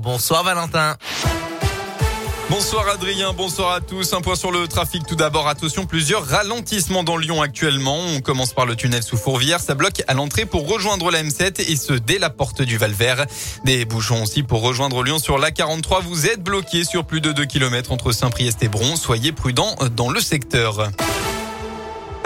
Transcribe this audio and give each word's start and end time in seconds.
Bonsoir 0.00 0.44
Valentin. 0.44 0.96
Bonsoir 2.48 2.88
Adrien, 2.88 3.34
bonsoir 3.34 3.72
à 3.72 3.80
tous. 3.82 4.14
Un 4.14 4.22
point 4.22 4.34
sur 4.34 4.50
le 4.50 4.66
trafic 4.66 5.06
tout 5.06 5.14
d'abord. 5.14 5.46
Attention, 5.46 5.84
plusieurs 5.84 6.24
ralentissements 6.24 7.04
dans 7.04 7.18
Lyon 7.18 7.42
actuellement. 7.42 7.98
On 8.16 8.22
commence 8.22 8.54
par 8.54 8.64
le 8.64 8.76
tunnel 8.76 9.02
sous 9.02 9.18
Fourvière. 9.18 9.60
Ça 9.60 9.74
bloque 9.74 10.02
à 10.08 10.14
l'entrée 10.14 10.46
pour 10.46 10.66
rejoindre 10.66 11.10
la 11.10 11.22
M7 11.22 11.70
et 11.70 11.76
ce 11.76 11.92
dès 11.92 12.18
la 12.18 12.30
porte 12.30 12.62
du 12.62 12.78
Valvert. 12.78 13.26
Des 13.66 13.84
bouchons 13.84 14.22
aussi 14.22 14.42
pour 14.42 14.62
rejoindre 14.62 15.02
Lyon 15.02 15.18
sur 15.18 15.36
la 15.36 15.50
43. 15.50 16.00
Vous 16.00 16.26
êtes 16.26 16.42
bloqué 16.42 16.84
sur 16.84 17.04
plus 17.04 17.20
de 17.20 17.32
2 17.32 17.44
km 17.44 17.92
entre 17.92 18.12
Saint-Priest 18.12 18.62
et 18.62 18.68
Bron. 18.68 18.96
Soyez 18.96 19.32
prudents 19.32 19.74
dans 19.94 20.08
le 20.08 20.20
secteur. 20.20 20.88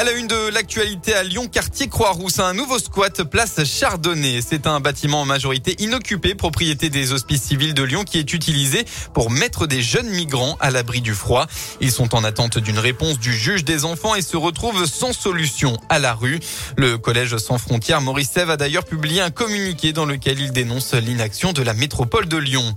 À 0.00 0.04
la 0.04 0.12
une 0.12 0.28
de 0.28 0.48
l'actualité 0.48 1.12
à 1.12 1.22
Lyon, 1.22 1.46
quartier 1.46 1.86
Croix-Rousse, 1.88 2.38
un 2.38 2.54
nouveau 2.54 2.78
squat 2.78 3.22
place 3.22 3.62
Chardonnay. 3.64 4.40
C'est 4.40 4.66
un 4.66 4.80
bâtiment 4.80 5.20
en 5.20 5.24
majorité 5.26 5.76
inoccupé, 5.78 6.34
propriété 6.34 6.88
des 6.88 7.12
hospices 7.12 7.42
civils 7.42 7.74
de 7.74 7.82
Lyon, 7.82 8.04
qui 8.04 8.18
est 8.18 8.32
utilisé 8.32 8.86
pour 9.12 9.30
mettre 9.30 9.66
des 9.66 9.82
jeunes 9.82 10.08
migrants 10.08 10.56
à 10.58 10.70
l'abri 10.70 11.02
du 11.02 11.12
froid. 11.12 11.46
Ils 11.82 11.92
sont 11.92 12.14
en 12.14 12.24
attente 12.24 12.56
d'une 12.56 12.78
réponse 12.78 13.18
du 13.18 13.34
juge 13.34 13.62
des 13.62 13.84
enfants 13.84 14.14
et 14.14 14.22
se 14.22 14.38
retrouvent 14.38 14.86
sans 14.86 15.12
solution 15.12 15.76
à 15.90 15.98
la 15.98 16.14
rue. 16.14 16.40
Le 16.78 16.96
collège 16.96 17.36
sans 17.36 17.58
frontières 17.58 18.00
Maurice 18.00 18.38
a 18.38 18.56
d'ailleurs 18.56 18.86
publié 18.86 19.20
un 19.20 19.30
communiqué 19.30 19.92
dans 19.92 20.06
lequel 20.06 20.40
il 20.40 20.52
dénonce 20.52 20.94
l'inaction 20.94 21.52
de 21.52 21.60
la 21.60 21.74
métropole 21.74 22.26
de 22.26 22.38
Lyon. 22.38 22.74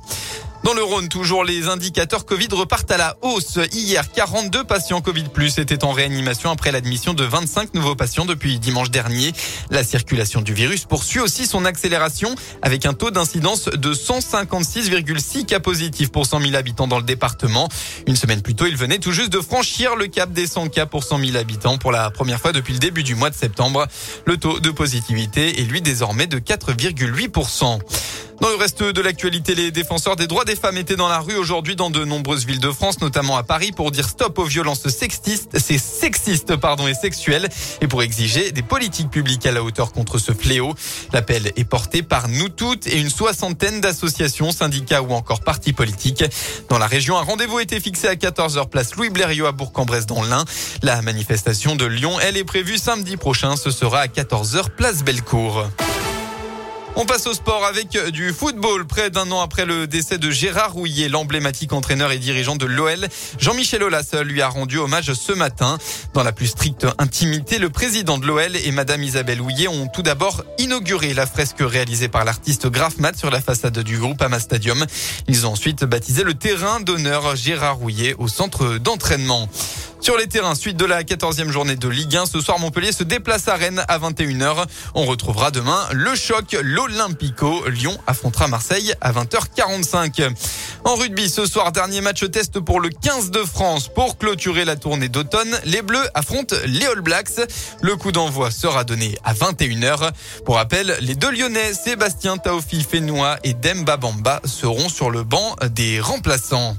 Dans 0.64 0.74
le 0.74 0.82
Rhône, 0.82 1.10
toujours 1.10 1.44
les 1.44 1.68
indicateurs 1.68 2.26
Covid 2.26 2.48
repartent 2.54 2.90
à 2.92 2.96
la 2.96 3.18
hausse. 3.22 3.60
Hier, 3.74 4.10
42 4.10 4.64
patients 4.64 5.02
Covid 5.02 5.26
plus 5.26 5.58
étaient 5.58 5.84
en 5.84 5.92
réanimation 5.92 6.52
après 6.52 6.72
l'admission 6.72 7.14
de 7.14 7.26
25 7.26 7.74
nouveaux 7.74 7.96
patients 7.96 8.24
depuis 8.24 8.60
dimanche 8.60 8.90
dernier. 8.90 9.34
La 9.72 9.84
circulation 9.84 10.40
du 10.40 10.54
virus 10.54 10.86
poursuit 10.86 11.20
aussi 11.20 11.48
son 11.48 11.66
accélération 11.66 12.34
avec 12.62 12.86
un 12.86 12.94
taux 12.94 13.12
d'incidence 13.12 13.66
de 13.66 13.94
156,6 13.94 15.46
cas 15.46 15.60
positifs 15.60 16.14
pour 16.14 16.26
100 16.26 16.40
000 16.40 16.56
habitants 16.56 16.88
dans 16.88 16.98
le 16.98 17.04
département. 17.04 17.68
Une 18.08 18.16
semaine 18.16 18.42
plus 18.42 18.56
tôt, 18.56 18.66
il 18.66 18.78
venait 18.78 19.00
tout 19.00 19.12
juste 19.12 19.34
de 19.34 19.42
franchir 19.42 19.98
le 19.98 20.08
cap 20.08 20.32
des 20.32 20.48
100 20.48 20.70
cas 20.70 20.86
pour 20.86 21.04
100 21.04 21.26
000 21.26 21.36
habitants 21.36 21.78
pour 21.78 21.92
la 21.92 22.10
première 22.10 22.40
fois 22.40 22.54
depuis 22.54 22.72
le 22.72 22.80
début 22.80 23.04
du 23.04 23.16
mois 23.16 23.30
de 23.30 23.36
septembre. 23.36 23.86
Le 24.26 24.38
taux 24.38 24.62
de 24.62 24.72
positivité 24.72 25.60
est 25.60 25.66
lui 25.66 25.82
désormais 25.82 26.28
de 26.28 26.40
4,8%. 26.40 27.80
Dans 28.44 28.50
le 28.50 28.56
reste 28.56 28.84
de 28.84 29.00
l'actualité, 29.00 29.56
les 29.56 29.72
défenseurs 29.72 30.18
des 30.18 30.28
droits 30.28 30.44
des 30.44 30.58
femmes 30.58 30.76
étaient 30.76 30.98
dans 30.98 31.08
la 31.08 31.20
rue 31.20 31.38
aujourd'hui 31.38 31.78
dans 31.78 31.90
de 31.90 32.04
nombreuses 32.04 32.46
villes 32.46 32.60
de 32.60 32.74
France, 32.74 33.00
notamment 33.00 33.38
à 33.38 33.44
Paris, 33.44 33.72
pour 33.72 33.90
dire 33.90 34.10
stop 34.10 34.38
aux 34.38 34.44
violences 34.44 34.86
sexistes, 34.90 35.58
c'est 35.58 35.78
sexistes 35.78 36.58
pardon 36.58 36.86
et 36.86 36.94
sexuelles, 36.94 37.48
et 37.80 37.88
pour 37.88 38.04
exiger 38.04 38.52
des 38.52 38.62
politiques 38.62 39.10
publiques 39.10 39.46
à 39.46 39.54
la 39.54 39.64
hauteur 39.64 39.94
contre 39.94 40.18
ce 40.18 40.34
fléau. 40.34 40.74
L'appel 41.14 41.54
est 41.56 41.64
porté 41.64 42.04
par 42.04 42.28
nous 42.28 42.50
toutes 42.50 42.86
et 42.86 43.00
une 43.00 43.10
soixantaine 43.10 43.80
d'associations, 43.80 44.52
syndicats 44.52 45.02
ou 45.02 45.14
encore 45.14 45.40
partis 45.40 45.72
politiques. 45.72 46.26
Dans 46.68 46.80
la 46.80 46.88
région, 46.88 47.18
un 47.18 47.24
rendez-vous 47.24 47.60
a 47.60 47.62
été 47.62 47.80
fixé 47.80 48.10
à 48.10 48.16
14h 48.16 48.68
place 48.68 48.96
Louis 48.96 49.10
Blériot 49.10 49.46
à 49.46 49.54
Bourg-en-Bresse 49.54 50.06
dans 50.06 50.22
l'Ain. 50.22 50.44
La 50.82 51.02
manifestation 51.02 51.78
de 51.78 51.86
Lyon, 51.86 52.20
elle 52.22 52.36
est 52.36 52.44
prévue 52.44 52.78
samedi 52.78 53.16
prochain. 53.16 53.56
Ce 53.56 53.72
sera 53.72 54.02
à 54.02 54.08
14h 54.08 54.72
place 54.76 55.02
Bellecour. 55.02 55.66
On 56.96 57.06
passe 57.06 57.26
au 57.26 57.34
sport 57.34 57.66
avec 57.66 57.98
du 58.12 58.34
football. 58.34 58.86
Près 58.86 59.10
d'un 59.10 59.32
an 59.32 59.42
après 59.42 59.66
le 59.66 59.88
décès 59.88 60.20
de 60.20 60.30
Gérard 60.30 60.74
Rouillet, 60.74 61.10
l'emblématique 61.10 61.74
entraîneur 61.74 62.12
et 62.12 62.20
dirigeant 62.20 62.56
de 62.56 62.68
l'OL, 62.68 63.08
Jean-Michel 63.40 63.82
Aulas 63.82 64.16
lui 64.24 64.44
a 64.44 64.48
rendu 64.48 64.78
hommage 64.78 65.12
ce 65.14 65.32
matin. 65.32 65.80
Dans 66.14 66.22
la 66.22 66.32
plus 66.32 66.48
stricte 66.48 66.86
intimité, 67.00 67.58
le 67.58 67.72
président 67.72 68.20
de 68.20 68.28
l'OL 68.28 68.56
et 68.56 68.72
Madame 68.72 69.02
Isabelle 69.02 69.42
Houillet 69.42 69.68
ont 69.68 69.88
tout 69.88 70.04
d'abord 70.04 70.44
inauguré 70.60 71.16
la 71.16 71.26
fresque 71.26 71.62
réalisée 71.62 72.10
par 72.10 72.26
l'artiste 72.26 72.68
Grafmat 72.68 73.14
sur 73.16 73.32
la 73.32 73.42
façade 73.42 73.80
du 73.80 73.98
groupe 73.98 74.22
Ama 74.22 74.40
Stadium. 74.40 74.86
Ils 75.28 75.48
ont 75.48 75.54
ensuite 75.54 75.86
baptisé 75.86 76.24
le 76.24 76.36
terrain 76.36 76.80
d'honneur 76.80 77.36
Gérard 77.36 77.78
Rouillet 77.78 78.14
au 78.20 78.28
centre 78.28 78.78
d'entraînement. 78.78 79.50
Sur 80.04 80.18
les 80.18 80.28
terrains, 80.28 80.54
suite 80.54 80.76
de 80.76 80.84
la 80.84 81.02
14e 81.04 81.50
journée 81.50 81.78
de 81.78 81.88
Ligue 81.88 82.18
1, 82.18 82.26
ce 82.26 82.42
soir 82.42 82.60
Montpellier 82.60 82.92
se 82.92 83.06
déplace 83.06 83.48
à 83.48 83.56
Rennes 83.56 83.86
à 83.88 84.00
21h. 84.00 84.66
On 84.96 85.06
retrouvera 85.06 85.50
demain 85.50 85.80
le 85.94 86.14
choc, 86.14 86.58
l'Olympico. 86.62 87.66
Lyon 87.70 87.98
affrontera 88.06 88.50
Marseille 88.50 88.94
à 89.00 89.14
20h45. 89.14 90.30
En 90.84 90.96
rugby, 90.96 91.30
ce 91.30 91.46
soir, 91.46 91.72
dernier 91.72 92.02
match 92.02 92.30
test 92.30 92.60
pour 92.60 92.82
le 92.82 92.90
15 92.90 93.32
de 93.32 93.44
France. 93.44 93.88
Pour 93.88 94.18
clôturer 94.18 94.66
la 94.66 94.76
tournée 94.76 95.08
d'automne, 95.08 95.58
les 95.64 95.82
Bleus 95.82 96.06
affrontent 96.16 96.58
les 96.66 96.86
All 96.86 97.00
Blacks. 97.00 97.40
Le 97.82 97.96
coup 97.96 98.12
d'envoi 98.12 98.52
sera 98.52 98.84
donné 98.84 99.18
à 99.24 99.34
21h. 99.34 100.12
Pour 100.44 100.56
rappel, 100.56 100.98
les 101.00 101.16
deux 101.16 101.32
Lyonnais, 101.32 101.74
Sébastien 101.74 102.36
Taofi 102.36 102.84
Fenois 102.84 103.38
et 103.46 103.54
Demba 103.54 103.96
Bamba 103.96 104.42
seront 104.44 104.90
sur 104.90 105.10
le 105.10 105.24
banc 105.24 105.56
des 105.72 106.02
remplaçants. 106.02 106.76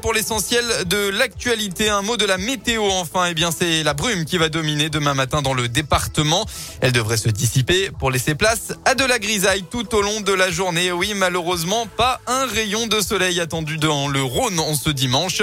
Pour 0.00 0.14
l'essentiel 0.14 0.64
de 0.86 1.08
l'actualité. 1.10 1.90
Un 1.90 2.02
mot 2.02 2.16
de 2.16 2.24
la 2.24 2.38
météo 2.38 2.82
enfin. 2.92 3.26
Eh 3.28 3.34
bien, 3.34 3.50
c'est 3.50 3.82
la 3.82 3.92
brume 3.92 4.24
qui 4.24 4.38
va 4.38 4.48
dominer 4.48 4.88
demain 4.88 5.12
matin 5.12 5.42
dans 5.42 5.52
le 5.52 5.68
département. 5.68 6.46
Elle 6.80 6.92
devrait 6.92 7.18
se 7.18 7.28
dissiper 7.28 7.90
pour 7.98 8.10
laisser 8.10 8.34
place 8.34 8.72
à 8.86 8.94
de 8.94 9.04
la 9.04 9.18
grisaille 9.18 9.64
tout 9.70 9.94
au 9.94 10.00
long 10.00 10.20
de 10.20 10.32
la 10.32 10.50
journée. 10.50 10.92
Oui, 10.92 11.12
malheureusement, 11.14 11.86
pas 11.86 12.20
un 12.26 12.46
rayon 12.46 12.86
de 12.86 13.00
soleil 13.00 13.38
attendu 13.38 13.76
dans 13.76 14.08
le 14.08 14.22
Rhône 14.22 14.60
en 14.60 14.74
ce 14.74 14.88
dimanche. 14.88 15.42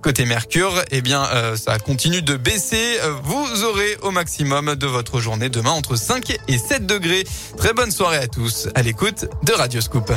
Côté 0.00 0.24
Mercure, 0.24 0.82
eh 0.90 1.02
bien, 1.02 1.26
euh, 1.34 1.56
ça 1.56 1.78
continue 1.78 2.22
de 2.22 2.36
baisser. 2.36 2.98
Vous 3.24 3.64
aurez 3.64 3.98
au 4.02 4.12
maximum 4.12 4.76
de 4.76 4.86
votre 4.86 5.20
journée 5.20 5.50
demain 5.50 5.72
entre 5.72 5.96
5 5.96 6.38
et 6.48 6.58
7 6.58 6.86
degrés. 6.86 7.24
Très 7.58 7.74
bonne 7.74 7.90
soirée 7.90 8.18
à 8.18 8.28
tous 8.28 8.68
à 8.74 8.82
l'écoute 8.82 9.26
de 9.42 9.52
Radio 9.52 9.80
Scoop. 9.80 10.10